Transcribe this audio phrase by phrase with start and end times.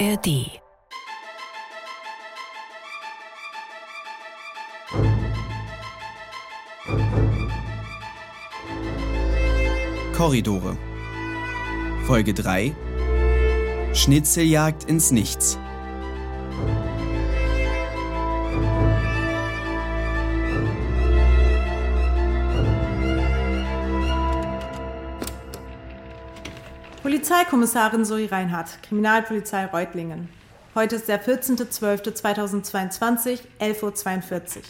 [0.00, 0.60] ARD.
[10.12, 10.76] Korridore.
[12.06, 12.74] Folge 3.
[13.92, 15.58] Schnitzeljagd ins Nichts.
[27.24, 30.28] Polizeikommissarin Zoe Reinhardt, Kriminalpolizei Reutlingen.
[30.74, 34.62] Heute ist der 14.12.2022, 11.42 Uhr.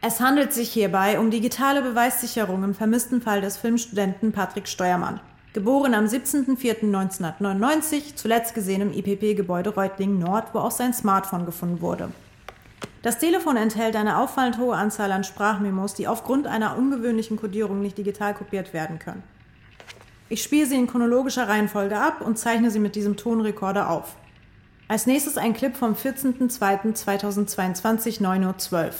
[0.00, 5.20] Es handelt sich hierbei um digitale Beweissicherung im vermissten Fall des Filmstudenten Patrick Steuermann.
[5.52, 12.08] Geboren am 17.04.1999, zuletzt gesehen im IPP-Gebäude Reutlingen Nord, wo auch sein Smartphone gefunden wurde.
[13.02, 17.98] Das Telefon enthält eine auffallend hohe Anzahl an Sprachmemos, die aufgrund einer ungewöhnlichen Kodierung nicht
[17.98, 19.22] digital kopiert werden können.
[20.28, 24.16] Ich spiele sie in chronologischer Reihenfolge ab und zeichne sie mit diesem Tonrekorder auf.
[24.88, 28.90] Als nächstes ein Clip vom 14.02.2022, 9.12 Uhr.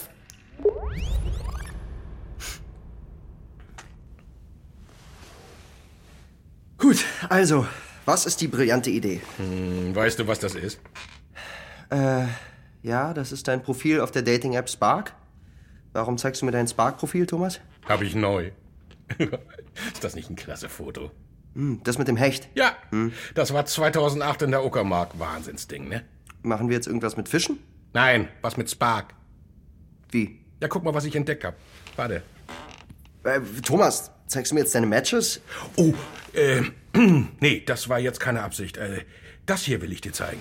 [6.78, 7.66] Gut, also,
[8.04, 9.20] was ist die brillante Idee?
[9.36, 10.80] Hm, weißt du, was das ist?
[11.90, 12.24] Äh,
[12.82, 15.14] ja, das ist dein Profil auf der Dating-App Spark.
[15.92, 17.60] Warum zeigst du mir dein Spark-Profil, Thomas?
[17.86, 18.50] Hab ich neu.
[19.92, 21.10] ist das nicht ein klasse Foto?
[21.54, 22.48] Hm, das mit dem Hecht.
[22.54, 22.76] Ja,
[23.34, 25.18] das war 2008 in der Uckermark.
[25.18, 26.04] Wahnsinnsding, ne?
[26.42, 27.58] Machen wir jetzt irgendwas mit Fischen?
[27.92, 29.14] Nein, was mit Spark.
[30.10, 30.40] Wie?
[30.60, 31.56] Ja, guck mal, was ich entdeckt hab.
[31.96, 32.22] Warte.
[33.24, 35.40] Äh, Thomas, zeigst du mir jetzt deine Matches?
[35.76, 35.92] Oh,
[36.32, 36.62] äh,
[37.40, 38.76] nee, das war jetzt keine Absicht.
[38.76, 39.04] Äh,
[39.46, 40.40] das hier will ich dir zeigen.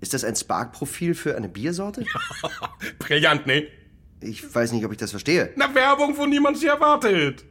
[0.00, 2.04] Ist das ein Spark-Profil für eine Biersorte?
[2.98, 3.66] Brillant, ne?
[4.20, 5.50] Ich weiß nicht, ob ich das verstehe.
[5.56, 7.44] Na, Werbung, wo niemand sie erwartet.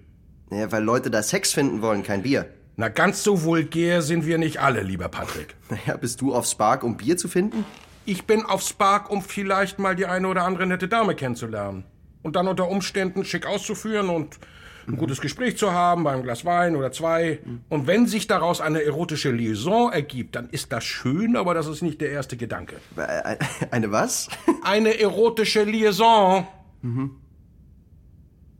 [0.49, 2.45] Naja, weil Leute da Sex finden wollen, kein Bier.
[2.75, 5.55] Na, ganz so vulgär sind wir nicht alle, lieber Patrick.
[5.69, 7.65] Naja, bist du auf Spark, um Bier zu finden?
[8.05, 11.83] Ich bin auf Spark, um vielleicht mal die eine oder andere nette Dame kennenzulernen.
[12.23, 14.39] Und dann unter Umständen schick auszuführen und
[14.87, 17.39] ein gutes Gespräch zu haben, beim Glas Wein oder zwei.
[17.69, 21.83] Und wenn sich daraus eine erotische Liaison ergibt, dann ist das schön, aber das ist
[21.83, 22.77] nicht der erste Gedanke.
[22.97, 23.37] Äh,
[23.69, 24.29] Eine was?
[24.63, 26.47] Eine erotische Liaison.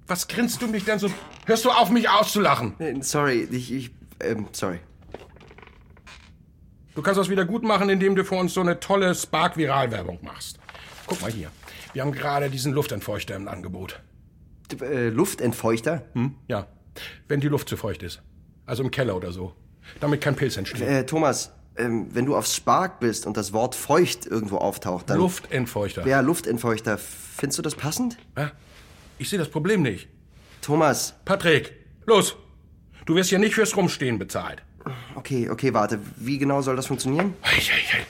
[0.08, 1.10] Was grinst du mich denn so?
[1.46, 2.80] Hörst du auf, mich auszulachen?
[2.80, 4.80] Äh, Sorry, ich, ich, ähm, sorry.
[6.96, 10.60] Du kannst das wieder gut machen, indem du für uns so eine tolle Spark-Viral-Werbung machst.
[11.08, 11.50] Guck mal hier.
[11.94, 14.02] Wir haben gerade diesen Luftentfeuchter im Angebot.
[14.82, 16.04] Äh, Luftentfeuchter?
[16.14, 16.36] Hm?
[16.48, 16.68] Ja.
[17.28, 18.22] Wenn die Luft zu feucht ist.
[18.66, 19.56] Also im Keller oder so.
[20.00, 20.82] Damit kein Pilz entsteht.
[20.82, 25.18] Äh, Thomas, ähm, wenn du auf Spark bist und das Wort feucht irgendwo auftaucht, dann...
[25.18, 26.06] Luftentfeuchter.
[26.06, 26.98] Ja, Luftentfeuchter.
[26.98, 28.18] Findest du das passend?
[28.38, 28.52] Ja?
[29.18, 30.08] Ich sehe das Problem nicht.
[30.62, 31.74] Thomas, Patrick,
[32.06, 32.36] los.
[33.06, 34.62] Du wirst hier nicht fürs Rumstehen bezahlt.
[35.16, 36.00] okay, okay, warte.
[36.18, 37.34] Wie genau soll das funktionieren?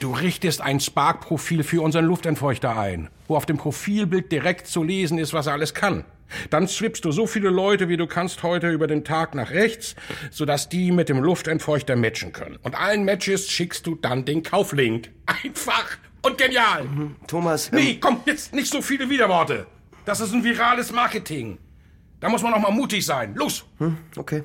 [0.00, 5.18] Du richtest ein Spark-Profil für unseren Luftentfeuchter ein, wo auf dem Profilbild direkt zu lesen
[5.18, 6.04] ist, was er alles kann.
[6.50, 9.94] Dann swippst du so viele Leute, wie du kannst heute über den Tag nach rechts,
[10.30, 12.58] sodass die mit dem Luftentfeuchter matchen können.
[12.62, 15.10] Und allen Matches schickst du dann den Kauflink.
[15.26, 16.86] Einfach und genial.
[17.26, 19.66] Thomas, ähm, Nee, komm, jetzt nicht so viele Widerworte.
[20.04, 21.58] Das ist ein virales Marketing.
[22.20, 23.34] Da muss man auch mal mutig sein.
[23.34, 23.64] Los!
[24.16, 24.44] okay.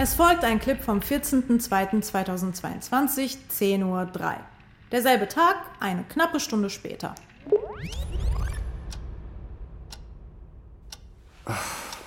[0.00, 4.08] Es folgt ein Clip vom 14.02.2022, 10.03 Uhr.
[4.92, 7.16] Derselbe Tag, eine knappe Stunde später.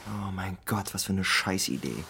[0.07, 2.03] Oh mein Gott, was für eine Scheißidee.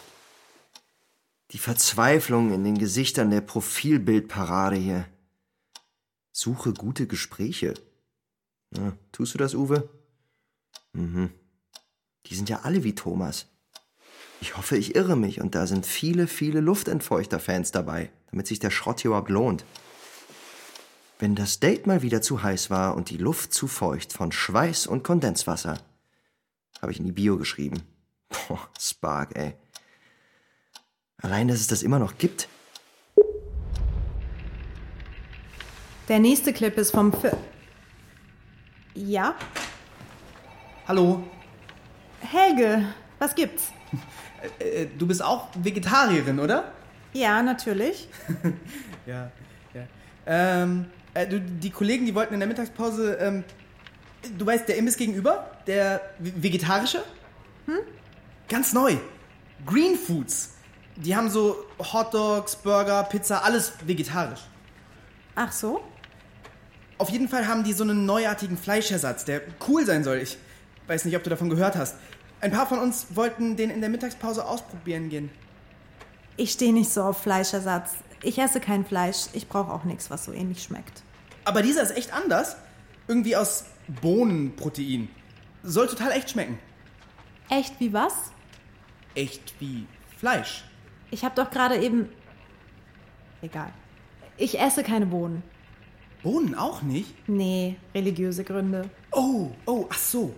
[1.52, 5.06] Die Verzweiflung in den Gesichtern der Profilbildparade hier.
[6.32, 7.74] Suche gute Gespräche.
[8.76, 9.90] Ja, tust du das, Uwe?
[10.94, 11.30] Mhm.
[12.28, 13.48] Die sind ja alle wie Thomas.
[14.40, 18.72] Ich hoffe, ich irre mich und da sind viele, viele Luftentfeuchter-Fans dabei, damit sich der
[18.72, 19.66] Schrott hier überhaupt lohnt.
[21.20, 24.88] Wenn das Date mal wieder zu heiß war und die Luft zu feucht von Schweiß
[24.88, 25.80] und Kondenswasser,
[26.82, 27.82] habe ich in die Bio geschrieben.
[28.30, 29.54] Boah, Spark, ey.
[31.22, 32.48] Allein, dass es das immer noch gibt.
[36.08, 37.14] Der nächste Clip ist vom...
[37.14, 37.30] Fi
[38.94, 39.36] ja?
[40.88, 41.24] Hallo,
[42.20, 42.86] Helge,
[43.20, 43.72] was gibt's?
[44.60, 46.72] äh, du bist auch Vegetarierin, oder?
[47.14, 48.08] Ja, natürlich.
[49.08, 49.32] Ja,
[49.74, 49.88] ja.
[50.28, 50.86] Ähm,
[51.16, 53.44] äh, du, die Kollegen, die wollten in der Mittagspause, ähm,
[54.38, 57.04] du weißt, der Imbiss gegenüber, der vegetarische?
[57.66, 57.80] Hm?
[58.48, 58.98] Ganz neu.
[59.66, 60.52] Green Foods.
[60.96, 64.42] Die haben so Hotdogs, Burger, Pizza, alles vegetarisch.
[65.36, 65.82] Ach so?
[66.98, 70.18] Auf jeden Fall haben die so einen neuartigen Fleischersatz, der cool sein soll.
[70.18, 70.38] Ich
[70.88, 71.96] weiß nicht, ob du davon gehört hast.
[72.42, 75.30] Ein paar von uns wollten den in der Mittagspause ausprobieren gehen.
[76.38, 77.92] Ich stehe nicht so auf Fleischersatz.
[78.24, 79.28] Ich esse kein Fleisch.
[79.34, 81.04] Ich brauche auch nichts, was so ähnlich schmeckt.
[81.46, 82.56] Aber dieser ist echt anders.
[83.12, 83.66] Irgendwie aus
[84.02, 85.10] Bohnenprotein.
[85.64, 86.58] Soll total echt schmecken.
[87.50, 88.32] Echt wie was?
[89.16, 89.86] Echt wie
[90.18, 90.64] Fleisch.
[91.10, 92.08] Ich habe doch gerade eben.
[93.42, 93.74] Egal.
[94.38, 95.44] Ich esse keine Bohnen.
[96.24, 97.14] Bohnen auch nicht?
[97.28, 98.90] Nee, religiöse Gründe.
[99.12, 100.34] Oh, oh, ach so.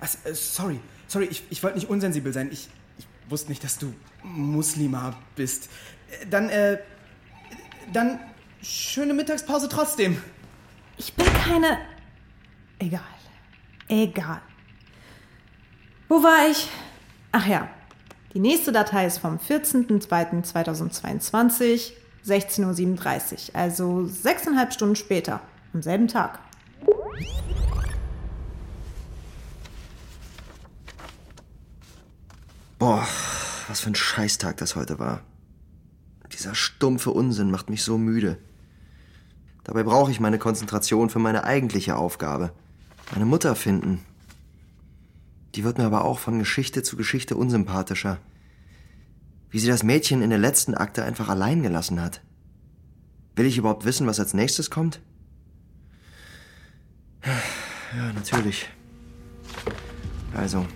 [0.00, 2.48] Ach, äh, sorry, sorry, ich, ich wollte nicht unsensibel sein.
[2.50, 2.68] Ich,
[2.98, 3.94] ich wusste nicht, dass du
[4.24, 5.70] Muslima bist.
[6.10, 6.78] Äh, Dann, äh,
[7.92, 8.18] dann
[8.60, 10.20] schöne Mittagspause trotzdem.
[10.96, 11.78] Ich bin keine.
[12.78, 13.00] Egal.
[13.88, 14.40] Egal.
[16.08, 16.68] Wo war ich?
[17.32, 17.68] Ach ja.
[18.34, 21.92] Die nächste Datei ist vom 14.02.2022,
[22.26, 25.40] 16.37 Uhr, also sechseinhalb Stunden später,
[25.72, 26.40] am selben Tag.
[32.78, 33.06] Boah,
[33.66, 35.22] was für ein Scheißtag das heute war.
[36.32, 38.38] Dieser stumpfe Unsinn macht mich so müde.
[39.64, 42.52] Dabei brauche ich meine Konzentration für meine eigentliche Aufgabe.
[43.12, 44.00] Meine Mutter finden.
[45.54, 48.18] Die wird mir aber auch von Geschichte zu Geschichte unsympathischer.
[49.50, 52.20] Wie sie das Mädchen in der letzten Akte einfach allein gelassen hat.
[53.34, 55.00] Will ich überhaupt wissen, was als nächstes kommt?
[57.96, 58.68] Ja, natürlich.
[60.34, 60.66] Also.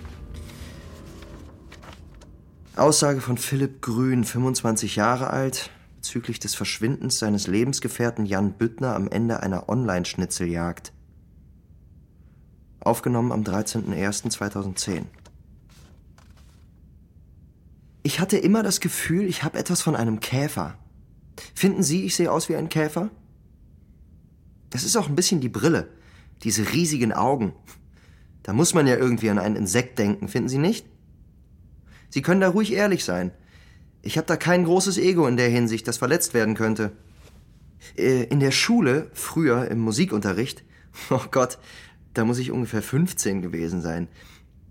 [2.75, 9.09] Aussage von Philipp Grün, 25 Jahre alt, bezüglich des Verschwindens seines Lebensgefährten Jan Büttner am
[9.09, 10.93] Ende einer Online-Schnitzeljagd.
[12.85, 15.03] Aufgenommen am 13.01.2010.
[18.03, 20.77] Ich hatte immer das Gefühl, ich habe etwas von einem Käfer.
[21.55, 23.11] Finden Sie, ich sehe aus wie ein Käfer?
[24.71, 25.89] Das ist auch ein bisschen die Brille.
[26.43, 27.53] Diese riesigen Augen.
[28.43, 30.85] Da muss man ja irgendwie an ein Insekt denken, finden Sie nicht?
[32.09, 33.31] Sie können da ruhig ehrlich sein.
[34.03, 36.91] Ich habe da kein großes Ego in der Hinsicht, das verletzt werden könnte.
[37.97, 40.65] Äh, In der Schule, früher im Musikunterricht,
[41.11, 41.59] oh Gott,
[42.15, 44.09] da muss ich ungefähr 15 gewesen sein.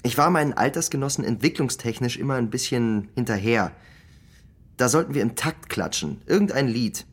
[0.04, 3.72] Ich war meinen Altersgenossen entwicklungstechnisch immer ein bisschen hinterher.
[4.78, 7.06] Da sollten wir im Takt klatschen, irgendein Lied.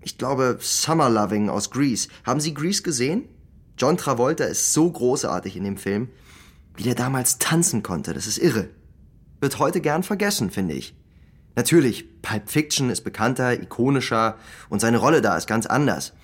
[0.00, 2.08] Ich glaube Summer Loving aus Grease.
[2.24, 3.28] Haben Sie Grease gesehen?
[3.78, 6.08] John Travolta ist so großartig in dem Film.
[6.74, 8.68] Wie der damals tanzen konnte, das ist irre.
[9.40, 10.96] Wird heute gern vergessen, finde ich.
[11.54, 14.36] Natürlich, Pulp Fiction ist bekannter, ikonischer
[14.68, 16.14] und seine Rolle da ist ganz anders.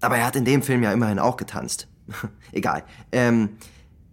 [0.00, 1.88] Aber er hat in dem Film ja immerhin auch getanzt.
[2.52, 2.84] Egal.
[3.12, 3.50] Ähm,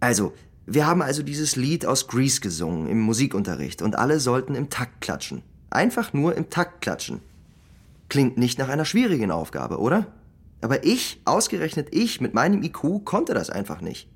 [0.00, 0.32] also,
[0.66, 5.00] wir haben also dieses Lied aus Grease gesungen im Musikunterricht und alle sollten im Takt
[5.00, 5.42] klatschen.
[5.70, 7.20] Einfach nur im Takt klatschen.
[8.08, 10.06] Klingt nicht nach einer schwierigen Aufgabe, oder?
[10.60, 14.08] Aber ich, ausgerechnet ich mit meinem IQ, konnte das einfach nicht.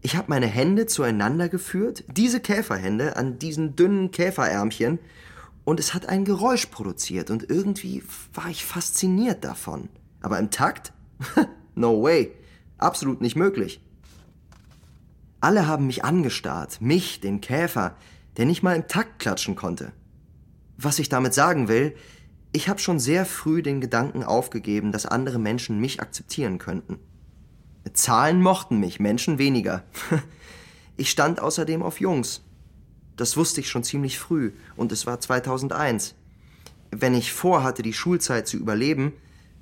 [0.00, 4.98] Ich habe meine Hände zueinander geführt, diese Käferhände an diesen dünnen Käferärmchen,
[5.64, 8.02] und es hat ein Geräusch produziert und irgendwie
[8.34, 9.88] war ich fasziniert davon.
[10.20, 10.92] Aber im Takt?
[11.74, 12.32] no way.
[12.78, 13.80] Absolut nicht möglich.
[15.40, 17.96] Alle haben mich angestarrt, mich, den Käfer,
[18.36, 19.92] der nicht mal im Takt klatschen konnte.
[20.76, 21.94] Was ich damit sagen will,
[22.52, 26.98] ich habe schon sehr früh den Gedanken aufgegeben, dass andere Menschen mich akzeptieren könnten.
[27.92, 29.84] Zahlen mochten mich, Menschen weniger.
[30.98, 32.42] Ich stand außerdem auf Jungs.
[33.16, 36.14] Das wusste ich schon ziemlich früh und es war 2001.
[36.90, 39.14] Wenn ich vorhatte, die Schulzeit zu überleben,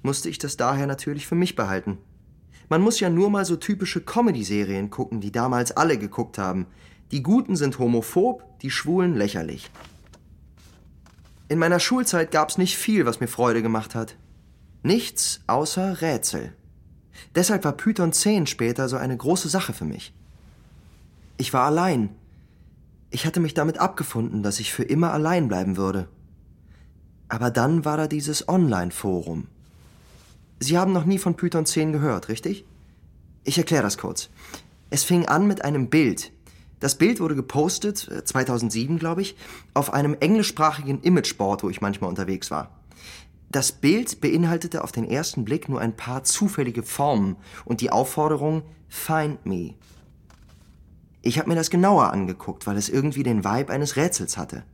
[0.02, 1.98] musste ich das daher natürlich für mich behalten.
[2.68, 6.66] Man muss ja nur mal so typische Comedy-Serien gucken, die damals alle geguckt haben.
[7.10, 9.70] Die Guten sind homophob, die Schwulen lächerlich.
[11.48, 14.16] In meiner Schulzeit gab's nicht viel, was mir Freude gemacht hat.
[14.84, 16.52] Nichts außer Rätsel.
[17.34, 20.14] Deshalb war Python 10 später so eine große Sache für mich.
[21.36, 22.10] Ich war allein.
[23.10, 26.08] Ich hatte mich damit abgefunden, dass ich für immer allein bleiben würde.
[27.28, 29.48] Aber dann war da dieses Online-Forum.
[30.60, 32.66] Sie haben noch nie von Python 10 gehört, richtig?
[33.44, 34.28] Ich erkläre das kurz.
[34.90, 36.32] Es fing an mit einem Bild.
[36.80, 39.36] Das Bild wurde gepostet, äh, 2007 glaube ich,
[39.72, 42.78] auf einem englischsprachigen Imageboard, wo ich manchmal unterwegs war.
[43.50, 48.62] Das Bild beinhaltete auf den ersten Blick nur ein paar zufällige Formen und die Aufforderung
[48.88, 49.74] Find me.
[51.22, 54.64] Ich habe mir das genauer angeguckt, weil es irgendwie den Vibe eines Rätsels hatte.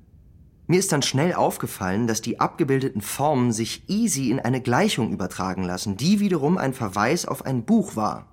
[0.69, 5.63] Mir ist dann schnell aufgefallen, dass die abgebildeten Formen sich easy in eine Gleichung übertragen
[5.63, 8.27] lassen, die wiederum ein Verweis auf ein Buch war.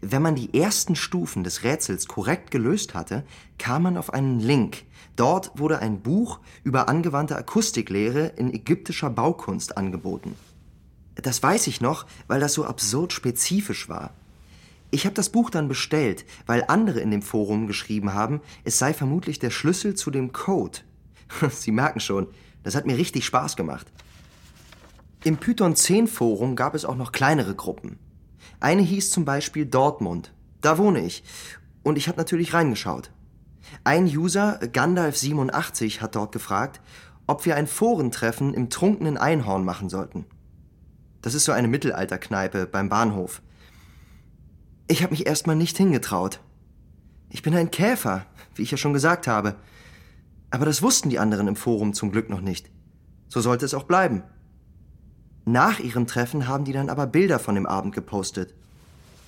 [0.00, 3.24] Wenn man die ersten Stufen des Rätsels korrekt gelöst hatte,
[3.58, 4.84] kam man auf einen Link.
[5.14, 10.34] Dort wurde ein Buch über angewandte Akustiklehre in ägyptischer Baukunst angeboten.
[11.14, 14.10] Das weiß ich noch, weil das so absurd spezifisch war.
[14.90, 18.94] Ich habe das Buch dann bestellt, weil andere in dem Forum geschrieben haben, es sei
[18.94, 20.80] vermutlich der Schlüssel zu dem Code.
[21.50, 22.28] Sie merken schon,
[22.62, 23.86] das hat mir richtig Spaß gemacht.
[25.24, 27.98] Im Python 10 Forum gab es auch noch kleinere Gruppen.
[28.60, 30.32] Eine hieß zum Beispiel Dortmund.
[30.60, 31.24] Da wohne ich.
[31.82, 33.10] Und ich habe natürlich reingeschaut.
[33.84, 36.80] Ein User, Gandalf87, hat dort gefragt,
[37.26, 40.24] ob wir ein Forentreffen im trunkenen Einhorn machen sollten.
[41.20, 43.42] Das ist so eine Mittelalterkneipe beim Bahnhof.
[44.86, 46.40] Ich habe mich erstmal nicht hingetraut.
[47.28, 49.56] Ich bin ein Käfer, wie ich ja schon gesagt habe.
[50.50, 52.70] Aber das wussten die anderen im Forum zum Glück noch nicht.
[53.28, 54.22] So sollte es auch bleiben.
[55.44, 58.54] Nach ihrem Treffen haben die dann aber Bilder von dem Abend gepostet.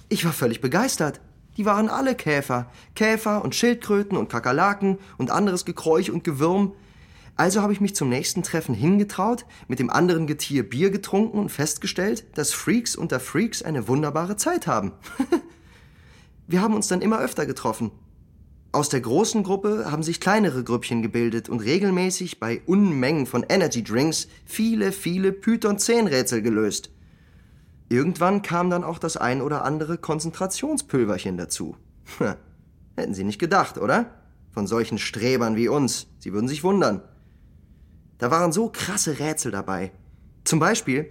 [0.09, 1.21] Ich war völlig begeistert.
[1.57, 2.71] Die waren alle Käfer.
[2.95, 6.75] Käfer und Schildkröten und Kakerlaken und anderes Gekräuch und Gewürm.
[7.37, 11.49] Also habe ich mich zum nächsten Treffen hingetraut, mit dem anderen Getier Bier getrunken und
[11.49, 14.93] festgestellt, dass Freaks unter Freaks eine wunderbare Zeit haben.
[16.47, 17.93] Wir haben uns dann immer öfter getroffen.
[18.73, 23.83] Aus der großen Gruppe haben sich kleinere Grüppchen gebildet und regelmäßig bei Unmengen von Energy
[23.83, 26.91] Drinks viele, viele Python 10 Rätsel gelöst.
[27.89, 31.77] Irgendwann kam dann auch das ein oder andere Konzentrationspülverchen dazu.
[32.97, 34.15] Hätten Sie nicht gedacht, oder?
[34.53, 36.07] Von solchen Strebern wie uns.
[36.21, 37.03] Sie würden sich wundern.
[38.19, 39.91] Da waren so krasse Rätsel dabei.
[40.45, 41.11] Zum Beispiel,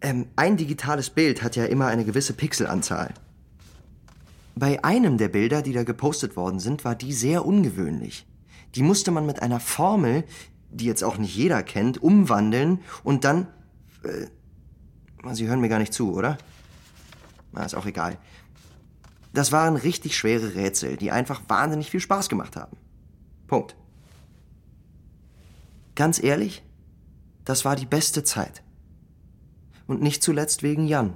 [0.00, 3.14] ähm, ein digitales Bild hat ja immer eine gewisse Pixelanzahl.
[4.54, 8.26] Bei einem der Bilder, die da gepostet worden sind, war die sehr ungewöhnlich.
[8.74, 10.24] Die musste man mit einer Formel,
[10.70, 13.46] die jetzt auch nicht jeder kennt, umwandeln und dann...
[14.02, 14.26] Äh,
[15.32, 16.38] Sie hören mir gar nicht zu, oder?
[17.52, 18.16] Na, ist auch egal.
[19.32, 22.76] Das waren richtig schwere Rätsel, die einfach wahnsinnig viel Spaß gemacht haben.
[23.46, 23.76] Punkt.
[25.94, 26.62] Ganz ehrlich,
[27.44, 28.62] das war die beste Zeit.
[29.86, 31.12] Und nicht zuletzt wegen Jan.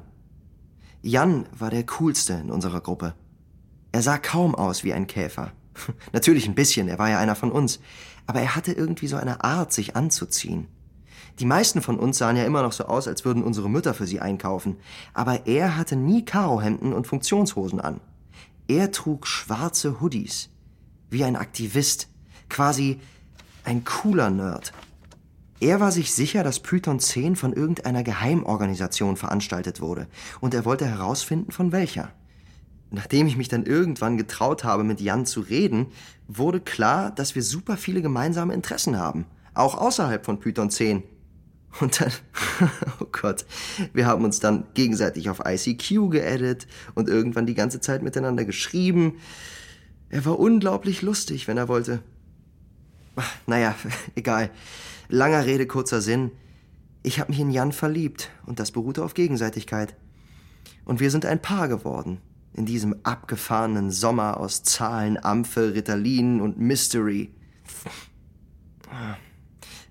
[1.00, 3.14] Jan war der coolste in unserer Gruppe.
[3.94, 5.52] Er sah kaum aus wie ein Käfer.
[6.12, 7.78] Natürlich ein bisschen, er war ja einer von uns.
[8.26, 10.66] Aber er hatte irgendwie so eine Art, sich anzuziehen.
[11.38, 14.08] Die meisten von uns sahen ja immer noch so aus, als würden unsere Mütter für
[14.08, 14.78] sie einkaufen.
[15.12, 18.00] Aber er hatte nie Karohemden und Funktionshosen an.
[18.66, 20.50] Er trug schwarze Hoodies.
[21.08, 22.08] Wie ein Aktivist.
[22.48, 22.98] Quasi
[23.62, 24.72] ein cooler Nerd.
[25.60, 30.08] Er war sich sicher, dass Python 10 von irgendeiner Geheimorganisation veranstaltet wurde.
[30.40, 32.10] Und er wollte herausfinden, von welcher.
[32.94, 35.86] Nachdem ich mich dann irgendwann getraut habe, mit Jan zu reden,
[36.28, 39.26] wurde klar, dass wir super viele gemeinsame Interessen haben.
[39.52, 41.02] Auch außerhalb von Python 10.
[41.80, 42.12] Und dann,
[43.00, 43.44] oh Gott,
[43.92, 49.16] wir haben uns dann gegenseitig auf ICQ geedit und irgendwann die ganze Zeit miteinander geschrieben.
[50.08, 52.00] Er war unglaublich lustig, wenn er wollte.
[53.46, 53.74] Naja,
[54.14, 54.50] egal.
[55.08, 56.30] Langer Rede, kurzer Sinn.
[57.02, 59.96] Ich habe mich in Jan verliebt und das beruhte auf Gegenseitigkeit.
[60.84, 62.20] Und wir sind ein Paar geworden.
[62.54, 67.34] In diesem abgefahrenen Sommer aus Zahlen, Amphe, Ritalin und Mystery.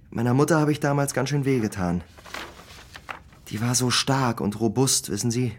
[0.09, 2.03] Meiner Mutter habe ich damals ganz schön wehgetan.
[3.49, 5.51] Die war so stark und robust, wissen Sie.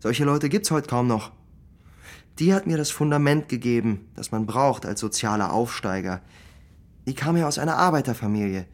[0.00, 1.32] Solche Leute gibt's heute kaum noch.
[2.38, 6.22] Die hat mir das Fundament gegeben, das man braucht als sozialer Aufsteiger.
[7.06, 8.66] Die kam ja aus einer Arbeiterfamilie.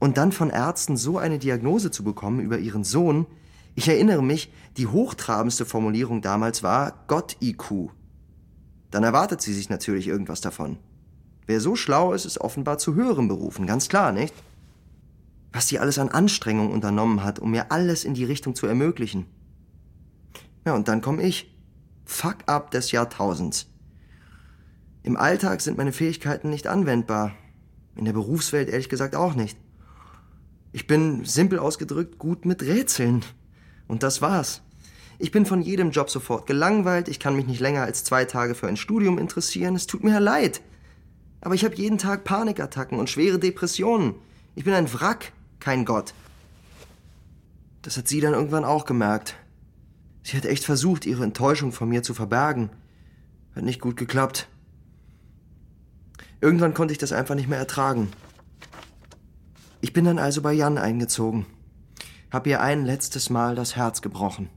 [0.00, 3.26] Und dann von Ärzten so eine Diagnose zu bekommen über ihren Sohn,
[3.78, 7.90] ich erinnere mich, die hochtrabendste Formulierung damals war Gott-IQ.
[8.90, 10.78] Dann erwartet sie sich natürlich irgendwas davon.
[11.46, 14.34] Wer so schlau ist, ist offenbar zu höheren Berufen, ganz klar, nicht?
[15.52, 19.26] Was die alles an Anstrengung unternommen hat, um mir alles in die Richtung zu ermöglichen.
[20.66, 21.56] Ja, und dann komme ich.
[22.04, 23.68] Fuck up des Jahrtausends.
[25.04, 27.30] Im Alltag sind meine Fähigkeiten nicht anwendbar.
[27.94, 29.56] In der Berufswelt ehrlich gesagt auch nicht.
[30.72, 33.24] Ich bin, simpel ausgedrückt, gut mit Rätseln.
[33.88, 34.62] Und das war's.
[35.18, 38.54] Ich bin von jedem Job sofort gelangweilt, ich kann mich nicht länger als zwei Tage
[38.54, 40.60] für ein Studium interessieren, es tut mir leid.
[41.40, 44.14] Aber ich habe jeden Tag Panikattacken und schwere Depressionen.
[44.54, 46.14] Ich bin ein Wrack, kein Gott.
[47.82, 49.34] Das hat sie dann irgendwann auch gemerkt.
[50.22, 52.70] Sie hat echt versucht, ihre Enttäuschung von mir zu verbergen.
[53.56, 54.48] Hat nicht gut geklappt.
[56.40, 58.08] Irgendwann konnte ich das einfach nicht mehr ertragen.
[59.80, 61.46] Ich bin dann also bei Jan eingezogen.
[62.30, 64.50] Hab ihr ein letztes Mal das Herz gebrochen.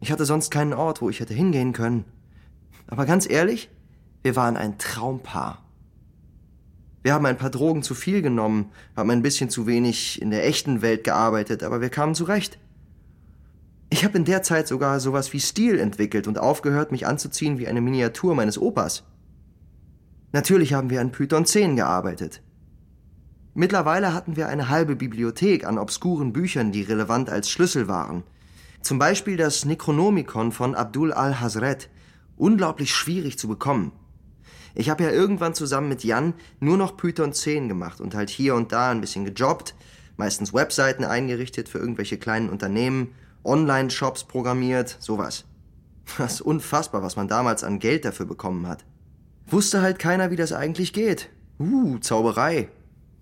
[0.00, 2.04] Ich hatte sonst keinen Ort, wo ich hätte hingehen können.
[2.86, 3.68] Aber ganz ehrlich,
[4.22, 5.58] wir waren ein Traumpaar.
[7.02, 10.46] Wir haben ein paar Drogen zu viel genommen, haben ein bisschen zu wenig in der
[10.46, 12.58] echten Welt gearbeitet, aber wir kamen zurecht.
[13.90, 17.66] Ich habe in der Zeit sogar sowas wie Stil entwickelt und aufgehört, mich anzuziehen wie
[17.66, 19.02] eine Miniatur meines Opas.
[20.30, 22.40] Natürlich haben wir an Python 10 gearbeitet.
[23.54, 28.22] Mittlerweile hatten wir eine halbe Bibliothek an obskuren Büchern, die relevant als Schlüssel waren.
[28.80, 31.90] Zum Beispiel das Necronomicon von Abdul al-Hazret.
[32.36, 33.92] Unglaublich schwierig zu bekommen.
[34.74, 38.54] Ich habe ja irgendwann zusammen mit Jan nur noch Python 10 gemacht und halt hier
[38.54, 39.74] und da ein bisschen gejobbt,
[40.16, 45.44] Meistens Webseiten eingerichtet für irgendwelche kleinen Unternehmen, Online-Shops programmiert, sowas.
[46.18, 48.84] Das ist unfassbar, was man damals an Geld dafür bekommen hat.
[49.46, 51.30] Wusste halt keiner, wie das eigentlich geht.
[51.58, 52.68] Uh, Zauberei.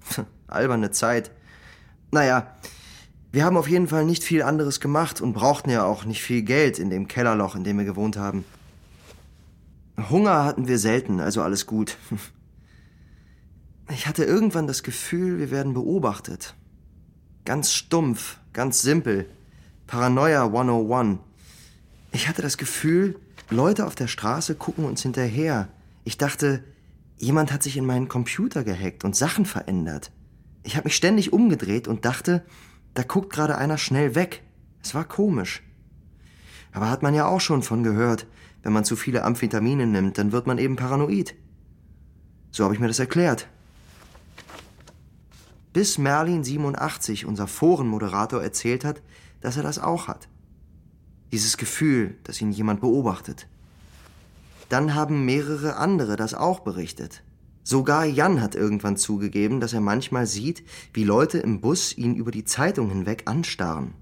[0.47, 1.30] Alberne Zeit.
[2.11, 2.54] Naja,
[3.33, 6.42] wir haben auf jeden Fall nicht viel anderes gemacht und brauchten ja auch nicht viel
[6.42, 8.45] Geld in dem Kellerloch, in dem wir gewohnt haben.
[10.09, 11.97] Hunger hatten wir selten, also alles gut.
[13.92, 16.54] Ich hatte irgendwann das Gefühl, wir werden beobachtet.
[17.45, 19.26] Ganz stumpf, ganz simpel.
[19.88, 21.19] Paranoia 101.
[22.12, 23.19] Ich hatte das Gefühl,
[23.50, 25.66] Leute auf der Straße gucken uns hinterher.
[26.04, 26.62] Ich dachte,
[27.21, 30.11] jemand hat sich in meinen Computer gehackt und Sachen verändert.
[30.62, 32.45] Ich habe mich ständig umgedreht und dachte,
[32.95, 34.43] da guckt gerade einer schnell weg.
[34.83, 35.62] Es war komisch.
[36.73, 38.27] Aber hat man ja auch schon von gehört,
[38.62, 41.35] wenn man zu viele Amphetamine nimmt, dann wird man eben paranoid.
[42.50, 43.49] So habe ich mir das erklärt.
[45.73, 49.03] Bis Merlin 87, unser Forenmoderator, erzählt hat,
[49.41, 50.29] dass er das auch hat.
[51.33, 53.47] Dieses Gefühl, dass ihn jemand beobachtet.
[54.71, 57.25] Dann haben mehrere andere das auch berichtet.
[57.65, 60.62] Sogar Jan hat irgendwann zugegeben, dass er manchmal sieht,
[60.95, 63.95] wie Leute im Bus ihn über die Zeitung hinweg anstarren.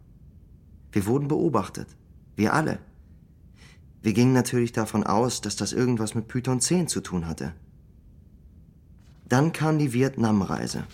[0.93, 1.89] Wir wurden beobachtet.
[2.37, 2.79] Wir alle.
[4.03, 7.55] Wir gingen natürlich davon aus, dass das irgendwas mit Python 10 zu tun hatte.
[9.27, 10.85] Dann kam die Vietnamreise.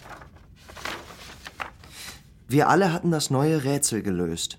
[2.47, 4.59] Wir alle hatten das neue Rätsel gelöst.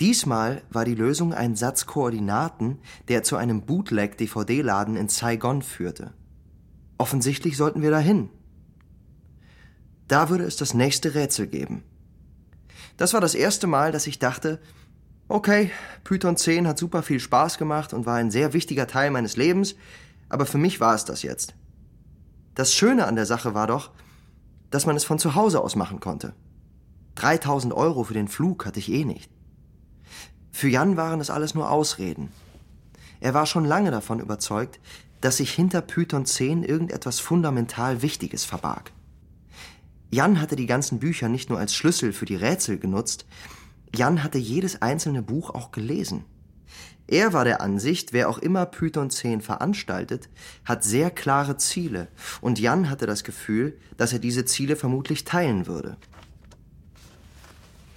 [0.00, 2.78] Diesmal war die Lösung ein Satz Koordinaten,
[3.08, 6.14] der zu einem Bootleg-DVD-Laden in Saigon führte.
[6.96, 8.30] Offensichtlich sollten wir dahin.
[10.08, 11.82] Da würde es das nächste Rätsel geben.
[12.96, 14.58] Das war das erste Mal, dass ich dachte,
[15.28, 15.70] okay,
[16.02, 19.74] Python 10 hat super viel Spaß gemacht und war ein sehr wichtiger Teil meines Lebens,
[20.30, 21.54] aber für mich war es das jetzt.
[22.54, 23.90] Das Schöne an der Sache war doch,
[24.70, 26.32] dass man es von zu Hause aus machen konnte.
[27.16, 29.30] 3000 Euro für den Flug hatte ich eh nicht.
[30.52, 32.30] Für Jan waren es alles nur Ausreden.
[33.20, 34.80] Er war schon lange davon überzeugt,
[35.20, 38.92] dass sich hinter Python 10 irgendetwas fundamental Wichtiges verbarg.
[40.10, 43.26] Jan hatte die ganzen Bücher nicht nur als Schlüssel für die Rätsel genutzt,
[43.94, 46.24] Jan hatte jedes einzelne Buch auch gelesen.
[47.06, 50.28] Er war der Ansicht, wer auch immer Python 10 veranstaltet,
[50.64, 52.06] hat sehr klare Ziele,
[52.40, 55.96] und Jan hatte das Gefühl, dass er diese Ziele vermutlich teilen würde.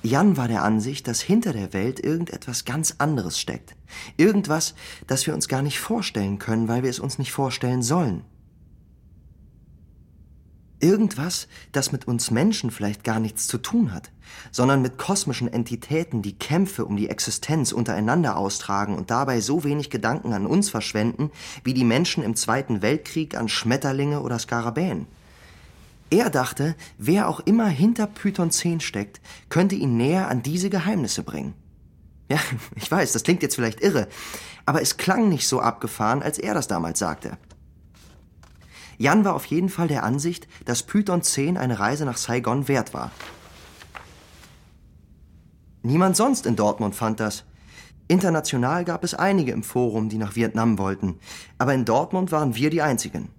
[0.05, 3.73] Jan war der Ansicht, dass hinter der Welt irgendetwas ganz anderes steckt.
[4.17, 4.75] Irgendwas,
[5.07, 8.25] das wir uns gar nicht vorstellen können, weil wir es uns nicht vorstellen sollen.
[10.81, 14.11] Irgendwas, das mit uns Menschen vielleicht gar nichts zu tun hat,
[14.51, 19.89] sondern mit kosmischen Entitäten, die Kämpfe um die Existenz untereinander austragen und dabei so wenig
[19.89, 21.31] Gedanken an uns verschwenden,
[21.63, 25.07] wie die Menschen im Zweiten Weltkrieg an Schmetterlinge oder Skarabäen.
[26.13, 31.23] Er dachte, wer auch immer hinter Python 10 steckt, könnte ihn näher an diese Geheimnisse
[31.23, 31.55] bringen.
[32.29, 32.37] Ja,
[32.75, 34.07] ich weiß, das klingt jetzt vielleicht irre,
[34.67, 37.39] aber es klang nicht so abgefahren, als er das damals sagte.
[38.99, 42.93] Jan war auf jeden Fall der Ansicht, dass Python 10 eine Reise nach Saigon wert
[42.93, 43.09] war.
[45.81, 47.43] Niemand sonst in Dortmund fand das.
[48.07, 51.17] International gab es einige im Forum, die nach Vietnam wollten,
[51.57, 53.29] aber in Dortmund waren wir die einzigen.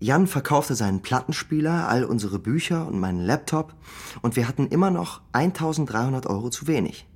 [0.00, 3.74] Jan verkaufte seinen Plattenspieler, all unsere Bücher und meinen Laptop
[4.22, 7.06] und wir hatten immer noch 1300 Euro zu wenig.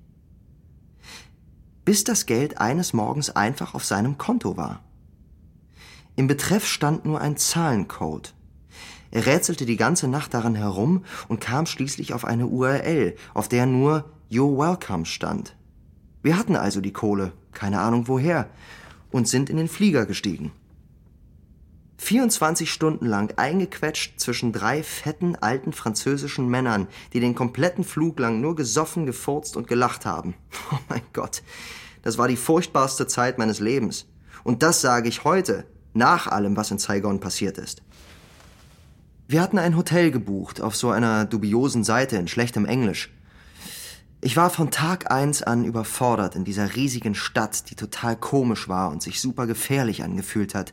[1.84, 4.82] Bis das Geld eines Morgens einfach auf seinem Konto war.
[6.16, 8.34] Im Betreff stand nur ein Zahlencode.
[9.10, 13.66] Er rätselte die ganze Nacht daran herum und kam schließlich auf eine URL, auf der
[13.66, 15.56] nur You're welcome stand.
[16.22, 18.50] Wir hatten also die Kohle, keine Ahnung woher,
[19.10, 20.52] und sind in den Flieger gestiegen.
[21.98, 28.40] 24 Stunden lang eingequetscht zwischen drei fetten alten französischen Männern, die den kompletten Flug lang
[28.40, 30.34] nur gesoffen, gefurzt und gelacht haben.
[30.72, 31.42] Oh mein Gott,
[32.02, 34.06] das war die furchtbarste Zeit meines Lebens.
[34.44, 37.82] Und das sage ich heute, nach allem, was in Saigon passiert ist.
[39.26, 43.10] Wir hatten ein Hotel gebucht auf so einer dubiosen Seite in schlechtem Englisch.
[44.20, 48.90] Ich war von Tag eins an überfordert in dieser riesigen Stadt, die total komisch war
[48.90, 50.72] und sich super gefährlich angefühlt hat.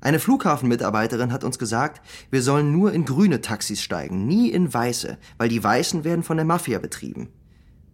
[0.00, 5.18] Eine Flughafenmitarbeiterin hat uns gesagt, wir sollen nur in grüne Taxis steigen, nie in weiße,
[5.36, 7.28] weil die weißen werden von der Mafia betrieben.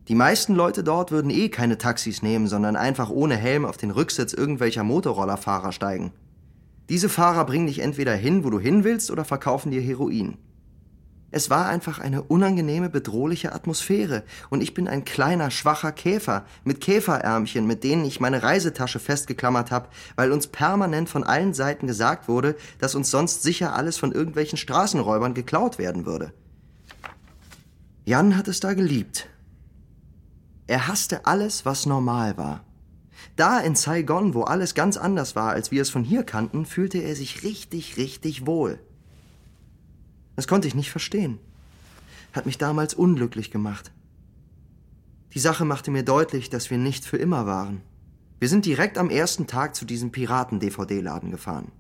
[0.07, 3.91] Die meisten Leute dort würden eh keine Taxis nehmen, sondern einfach ohne Helm auf den
[3.91, 6.13] Rücksitz irgendwelcher Motorrollerfahrer steigen.
[6.89, 10.39] Diese Fahrer bringen dich entweder hin, wo du hin willst, oder verkaufen dir Heroin.
[11.33, 16.81] Es war einfach eine unangenehme, bedrohliche Atmosphäre, und ich bin ein kleiner, schwacher Käfer mit
[16.81, 22.29] Käferärmchen, mit denen ich meine Reisetasche festgeklammert habe, weil uns permanent von allen Seiten gesagt
[22.29, 26.33] wurde, dass uns sonst sicher alles von irgendwelchen Straßenräubern geklaut werden würde.
[28.05, 29.29] Jan hat es da geliebt.
[30.69, 32.65] Er hasste alles, was normal war.
[33.35, 36.99] Da in Saigon, wo alles ganz anders war, als wir es von hier kannten, fühlte
[36.99, 38.79] er sich richtig, richtig wohl.
[40.37, 41.39] Das konnte ich nicht verstehen.
[42.33, 43.91] Hat mich damals unglücklich gemacht.
[45.33, 47.83] Die Sache machte mir deutlich, dass wir nicht für immer waren.
[48.39, 51.73] Wir sind direkt am ersten Tag zu diesem Piraten-DVD-Laden gefahren.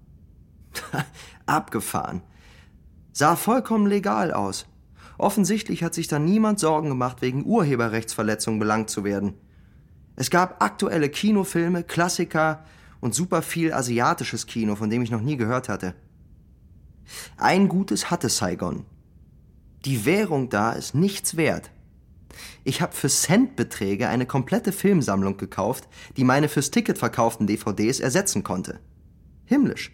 [1.47, 2.23] Abgefahren.
[3.13, 4.67] Sah vollkommen legal aus.
[5.19, 9.35] Offensichtlich hat sich da niemand Sorgen gemacht, wegen Urheberrechtsverletzung belangt zu werden.
[10.17, 12.65] Es gab aktuelle Kinofilme, Klassiker
[13.01, 15.95] und super viel asiatisches Kino, von dem ich noch nie gehört hatte.
[17.37, 18.85] Ein Gutes hatte Saigon.
[19.85, 21.71] Die Währung da ist nichts wert.
[22.65, 28.43] Ich habe für Centbeträge eine komplette Filmsammlung gekauft, die meine fürs Ticket verkauften DVDs ersetzen
[28.43, 28.81] konnte.
[29.45, 29.93] Himmlisch.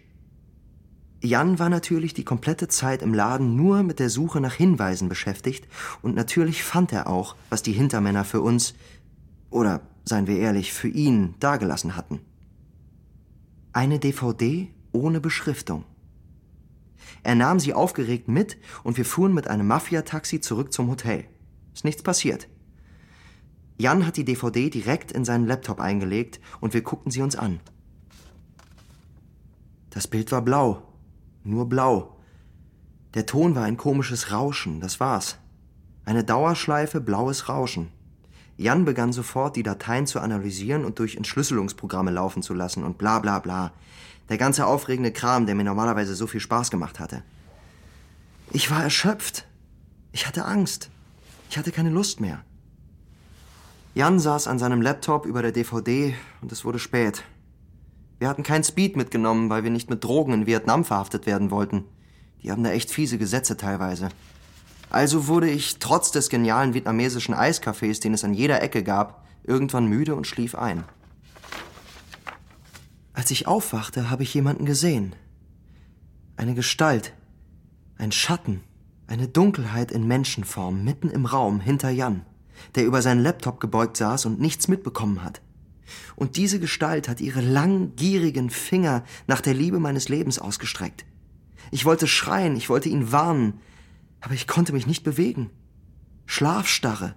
[1.21, 5.67] Jan war natürlich die komplette Zeit im Laden nur mit der Suche nach Hinweisen beschäftigt
[6.01, 8.73] und natürlich fand er auch, was die Hintermänner für uns,
[9.49, 12.19] oder seien wir ehrlich, für ihn dagelassen hatten.
[13.71, 15.85] Eine DVD ohne Beschriftung.
[17.23, 21.25] Er nahm sie aufgeregt mit und wir fuhren mit einem Mafiataxi zurück zum Hotel.
[21.73, 22.47] Ist nichts passiert.
[23.77, 27.59] Jan hat die DVD direkt in seinen Laptop eingelegt und wir guckten sie uns an.
[29.89, 30.83] Das Bild war blau.
[31.43, 32.17] Nur blau.
[33.13, 35.37] Der Ton war ein komisches Rauschen, das war's.
[36.05, 37.89] Eine Dauerschleife blaues Rauschen.
[38.57, 43.19] Jan begann sofort, die Dateien zu analysieren und durch Entschlüsselungsprogramme laufen zu lassen und bla
[43.19, 43.73] bla bla.
[44.29, 47.23] Der ganze aufregende Kram, der mir normalerweise so viel Spaß gemacht hatte.
[48.51, 49.45] Ich war erschöpft.
[50.11, 50.89] Ich hatte Angst.
[51.49, 52.43] Ich hatte keine Lust mehr.
[53.95, 57.23] Jan saß an seinem Laptop über der DVD und es wurde spät.
[58.19, 61.85] Wir hatten kein Speed mitgenommen, weil wir nicht mit Drogen in Vietnam verhaftet werden wollten.
[62.41, 64.09] Die haben da echt fiese Gesetze teilweise.
[64.89, 69.87] Also wurde ich, trotz des genialen vietnamesischen Eiscafés, den es an jeder Ecke gab, irgendwann
[69.87, 70.83] müde und schlief ein.
[73.13, 75.15] Als ich aufwachte, habe ich jemanden gesehen.
[76.35, 77.13] Eine Gestalt,
[77.97, 78.61] ein Schatten,
[79.05, 82.25] eine Dunkelheit in Menschenform mitten im Raum hinter Jan,
[82.73, 85.41] der über seinen Laptop gebeugt saß und nichts mitbekommen hat.
[86.15, 91.05] Und diese Gestalt hat ihre langgierigen Finger nach der Liebe meines Lebens ausgestreckt.
[91.69, 93.59] Ich wollte schreien, ich wollte ihn warnen,
[94.21, 95.51] aber ich konnte mich nicht bewegen.
[96.25, 97.15] Schlafstarre.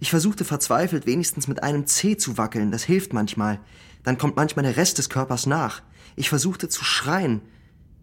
[0.00, 3.60] Ich versuchte verzweifelt wenigstens mit einem Zeh zu wackeln, das hilft manchmal,
[4.02, 5.82] dann kommt manchmal der Rest des Körpers nach.
[6.16, 7.40] Ich versuchte zu schreien,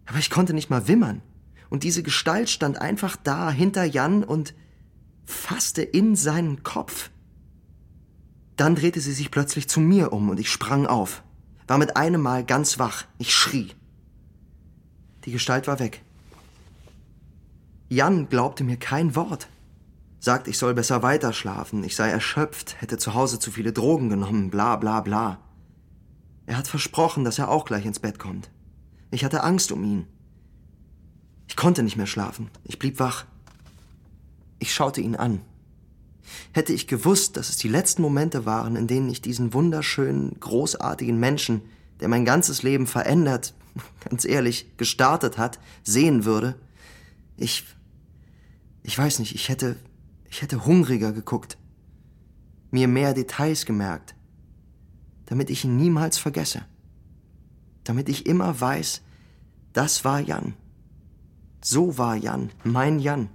[0.06, 1.22] aber ich konnte nicht mal wimmern.
[1.70, 4.54] Und diese Gestalt stand einfach da hinter Jan und
[5.26, 7.10] fasste in seinen Kopf.
[8.56, 11.24] Dann drehte sie sich plötzlich zu mir um und ich sprang auf,
[11.68, 13.06] war mit einem Mal ganz wach.
[13.18, 13.74] Ich schrie.
[15.26, 16.02] Die Gestalt war weg.
[17.90, 19.48] Jan glaubte mir kein Wort.
[20.20, 24.50] Sagt, ich soll besser weiterschlafen, ich sei erschöpft, hätte zu Hause zu viele Drogen genommen,
[24.50, 25.40] bla bla bla.
[26.46, 28.50] Er hat versprochen, dass er auch gleich ins Bett kommt.
[29.12, 30.08] Ich hatte Angst um ihn.
[31.48, 32.50] Ich konnte nicht mehr schlafen.
[32.64, 33.26] Ich blieb wach.
[34.60, 35.42] Ich schaute ihn an.
[36.54, 41.20] Hätte ich gewusst, dass es die letzten Momente waren, in denen ich diesen wunderschönen, großartigen
[41.20, 41.62] Menschen,
[42.00, 43.54] der mein ganzes Leben verändert,
[44.10, 46.56] ganz ehrlich, gestartet hat, sehen würde,
[47.38, 47.66] ich,
[48.84, 49.76] ich weiß nicht, ich hätte,
[50.30, 51.58] ich hätte hungriger geguckt,
[52.72, 54.16] mir mehr Details gemerkt,
[55.26, 56.64] damit ich ihn niemals vergesse,
[57.84, 59.02] damit ich immer weiß,
[59.74, 60.54] das war Jan.
[61.62, 63.30] So war Jan, mein Jan.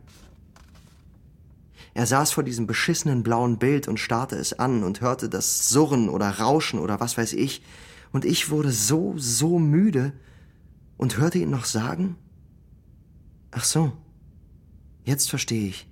[1.94, 6.08] Er saß vor diesem beschissenen blauen Bild und starrte es an und hörte das Surren
[6.08, 7.62] oder Rauschen oder was weiß ich,
[8.12, 10.12] und ich wurde so, so müde
[10.96, 12.16] und hörte ihn noch sagen,
[13.50, 13.92] ach so,
[15.04, 15.86] jetzt verstehe ich.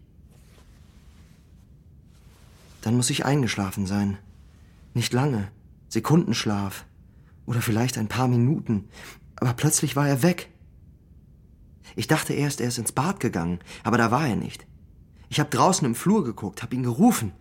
[2.83, 4.19] Dann muss ich eingeschlafen sein.
[4.95, 5.51] Nicht lange,
[5.89, 6.85] Sekundenschlaf
[7.47, 8.89] oder vielleicht ein paar Minuten,
[9.37, 10.51] aber plötzlich war er weg.
[11.97, 14.67] Ich dachte erst, er ist ins Bad gegangen, aber da war er nicht.
[15.31, 17.33] Ich habe draußen im Flur geguckt, hab ihn gerufen,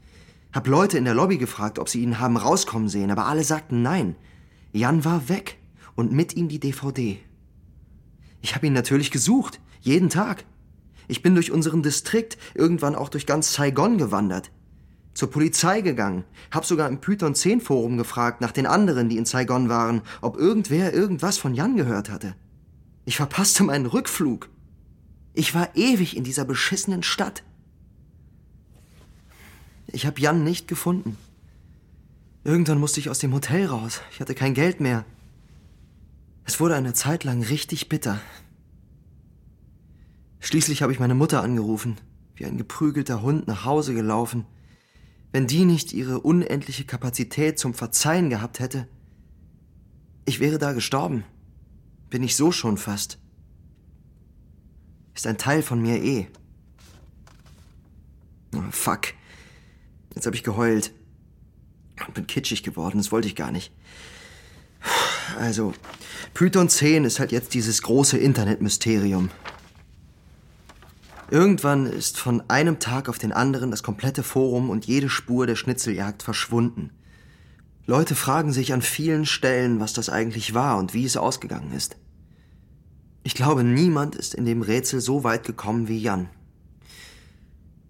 [0.53, 3.81] hab Leute in der Lobby gefragt, ob sie ihn haben rauskommen sehen, aber alle sagten
[3.81, 4.15] nein.
[4.71, 5.57] Jan war weg
[5.95, 7.19] und mit ihm die DVD.
[8.41, 10.45] Ich habe ihn natürlich gesucht, jeden Tag.
[11.07, 14.51] Ich bin durch unseren Distrikt, irgendwann auch durch ganz Saigon gewandert.
[15.17, 19.25] Zur Polizei gegangen, hab sogar im Python 10 Forum gefragt nach den anderen, die in
[19.25, 22.36] Saigon waren, ob irgendwer irgendwas von Jan gehört hatte.
[23.03, 24.47] Ich verpasste meinen Rückflug.
[25.34, 27.41] Ich war ewig in dieser beschissenen Stadt.
[29.88, 31.17] Ich habe Jan nicht gefunden.
[32.43, 34.01] Irgendwann musste ich aus dem Hotel raus.
[34.12, 35.03] Ich hatte kein Geld mehr.
[36.45, 38.21] Es wurde eine Zeit lang richtig bitter.
[40.41, 41.97] Schließlich habe ich meine Mutter angerufen.
[42.36, 44.45] wie ein geprügelter Hund nach Hause gelaufen.
[45.32, 48.88] Wenn die nicht ihre unendliche Kapazität zum Verzeihen gehabt hätte,
[50.26, 51.24] ich wäre da gestorben.
[52.10, 53.18] Bin ich so schon fast.
[55.13, 56.28] Ist ein Teil von mir eh.
[58.56, 59.13] Oh, fuck.
[60.16, 60.94] Jetzt habe ich geheult.
[62.06, 63.72] Und bin kitschig geworden, das wollte ich gar nicht.
[65.38, 65.74] Also,
[66.34, 69.30] Python 10 ist halt jetzt dieses große Internetmysterium.
[71.30, 75.58] Irgendwann ist von einem Tag auf den anderen das komplette Forum und jede Spur der
[75.58, 76.92] Schnitzeljagd verschwunden.
[77.86, 81.98] Leute fragen sich an vielen Stellen, was das eigentlich war und wie es ausgegangen ist.
[83.24, 86.30] Ich glaube, niemand ist in dem Rätsel so weit gekommen wie Jan.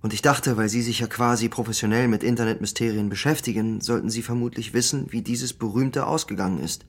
[0.02, 4.73] Und ich dachte, weil Sie sich ja quasi professionell mit Internetmysterien beschäftigen, sollten Sie vermutlich
[4.73, 6.86] wissen, wie dieses berühmte ausgegangen ist.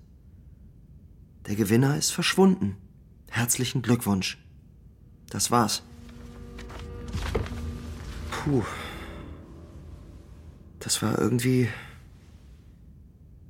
[1.46, 2.76] Der Gewinner ist verschwunden.
[3.28, 4.38] Herzlichen Glückwunsch.
[5.30, 5.82] Das war's.
[8.44, 8.62] Puh.
[10.78, 11.68] Das war irgendwie.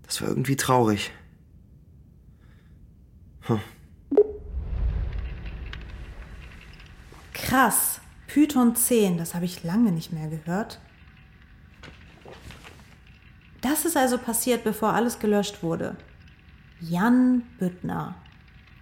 [0.05, 1.11] Das war irgendwie traurig.
[3.43, 3.61] Hm.
[7.35, 8.01] Krass.
[8.27, 10.81] Python 10, das habe ich lange nicht mehr gehört.
[13.63, 15.97] Das ist also passiert, bevor alles gelöscht wurde.
[16.81, 18.15] Jan Büttner.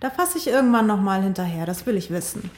[0.00, 2.50] Da fasse ich irgendwann noch mal hinterher, das will ich wissen.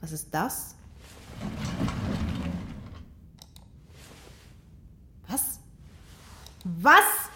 [0.00, 0.74] Was ist das?
[5.28, 5.60] Was?
[6.64, 7.30] Was?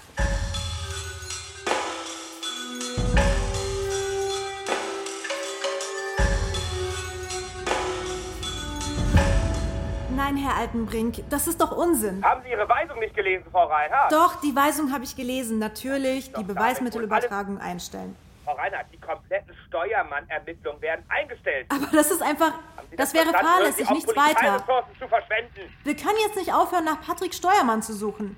[10.16, 12.24] Nein, Herr Altenbrink, das ist doch Unsinn.
[12.24, 14.10] Haben Sie Ihre Weisung nicht gelesen, Frau Reinhardt?
[14.12, 15.58] Doch, die Weisung habe ich gelesen.
[15.58, 18.16] Natürlich, Doch, die Beweismittelübertragung einstellen.
[18.44, 21.66] Frau Reinhardt, die kompletten Steuermann-Ermittlungen werden eingestellt.
[21.70, 22.52] Aber das ist einfach,
[22.90, 24.34] Sie das wäre fahrlässig, nichts weiter.
[24.34, 25.74] Polizeiressourcen zu verschwenden.
[25.84, 28.36] Wir können jetzt nicht aufhören, nach Patrick Steuermann zu suchen.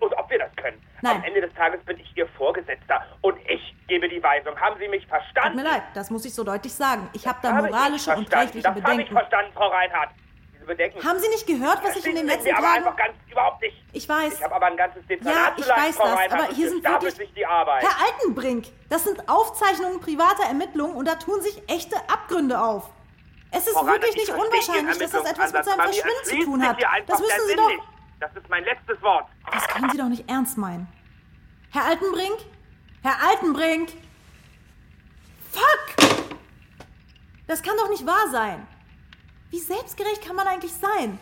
[0.00, 0.80] Und ob wir das können.
[1.02, 1.16] Nein.
[1.16, 4.58] Am Ende des Tages bin ich Ihr Vorgesetzter und ich gebe die Weisung.
[4.58, 5.56] Haben Sie mich Tut verstanden?
[5.56, 7.08] mir leid, das muss ich so deutlich sagen.
[7.12, 9.12] Ich habe da moralische und rechtliche das habe ich Bedenken.
[9.12, 10.10] verstanden, Frau Reinhardt.
[10.62, 11.04] Diese Bedenken.
[11.04, 12.76] Haben Sie nicht gehört, was ich in den letzten Sie aber Tagen...
[12.78, 13.82] einfach ganz überhaupt nicht.
[13.92, 14.34] Ich weiß.
[14.34, 16.68] Ich habe aber ein ganzes Dezernat Ja, zu ich leiten, weiß das, Reinhardt, aber hier
[16.68, 17.14] sind wirklich...
[17.14, 17.82] sich die Arbeit.
[17.82, 22.90] Herr Altenbrink, das sind Aufzeichnungen privater Ermittlungen und da tun sich echte Abgründe auf.
[23.50, 26.44] Es ist Frau Reinhardt, wirklich ich nicht unwahrscheinlich, dass das etwas mit seinem Verschwinden zu
[26.44, 26.76] tun hat.
[27.06, 27.68] Das müssen Sie doch...
[27.68, 27.82] Nicht.
[28.20, 29.26] Das ist mein letztes Wort.
[29.50, 30.86] Das können Sie doch nicht ernst meinen.
[31.72, 32.38] Herr Altenbrink?
[33.02, 33.90] Herr Altenbrink?
[35.50, 36.28] Fuck!
[37.48, 38.64] Das kann doch nicht wahr sein.
[39.52, 41.18] Wie selbstgerecht kann man eigentlich sein?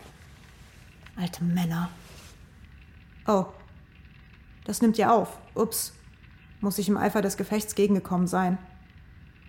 [1.17, 1.89] Alte Männer.
[3.27, 3.45] Oh.
[4.63, 5.37] Das nimmt ja auf.
[5.53, 5.91] Ups.
[6.61, 8.57] Muss ich im Eifer des Gefechts gegengekommen sein.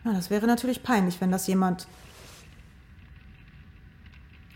[0.02, 1.86] Na, das wäre natürlich peinlich, wenn das jemand.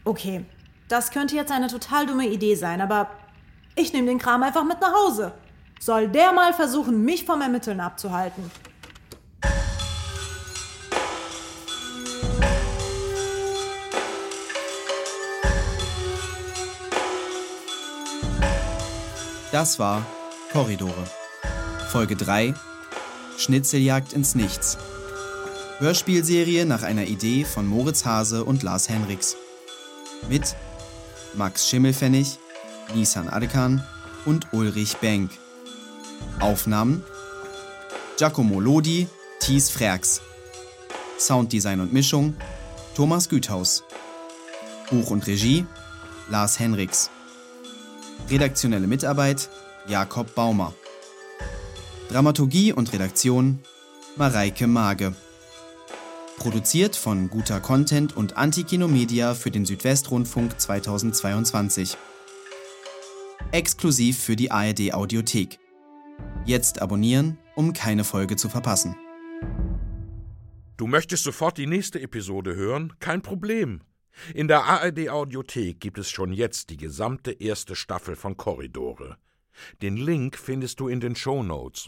[0.05, 0.45] Okay.
[0.89, 3.11] Das könnte jetzt eine total dumme Idee sein, aber
[3.77, 5.35] ich nehme den Kram einfach mit nach Hause.
[5.79, 8.51] Soll der mal versuchen, mich vom Ermitteln abzuhalten.
[19.57, 20.05] Das war
[20.53, 21.07] Korridore.
[21.89, 22.53] Folge 3
[23.39, 24.77] Schnitzeljagd ins Nichts.
[25.79, 29.35] Hörspielserie nach einer Idee von Moritz Hase und Lars Henriks.
[30.29, 30.55] Mit
[31.33, 32.39] Max Schimmelfennig,
[32.95, 33.83] Nisan Adekan
[34.27, 35.31] und Ulrich Benk.
[36.39, 37.03] Aufnahmen
[38.19, 39.09] Giacomo Lodi,
[39.41, 40.21] Thies Frerks.
[41.19, 42.37] Sounddesign und Mischung
[42.95, 43.85] Thomas Güthaus.
[44.91, 45.65] Buch und Regie
[46.29, 47.09] Lars Henriks.
[48.29, 49.49] Redaktionelle Mitarbeit
[49.87, 50.75] Jakob Baumer.
[52.09, 53.61] Dramaturgie und Redaktion
[54.17, 55.15] Mareike Mage.
[56.37, 61.97] Produziert von Guter Content und Antikino Media für den Südwestrundfunk 2022.
[63.53, 65.61] Exklusiv für die ARD Audiothek.
[66.45, 68.97] Jetzt abonnieren, um keine Folge zu verpassen.
[70.77, 72.93] Du möchtest sofort die nächste Episode hören?
[72.99, 73.83] Kein Problem.
[74.35, 79.17] In der ARD Audiothek gibt es schon jetzt die gesamte erste Staffel von Korridore.
[79.83, 81.85] Den Link findest du in den Show Notes.